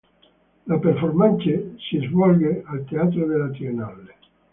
La 0.65 0.79
performance 0.79 1.43
si 1.77 1.99
svolge 2.07 2.63
al 2.65 2.83
Teatro 2.85 3.27
della 3.27 3.49
Triennale. 3.49 4.15